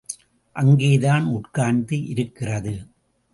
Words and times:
அங்கேதான் 0.55 1.25
உட்கார்ந்து 1.25 2.05
இருக்கிறது. 2.07 2.87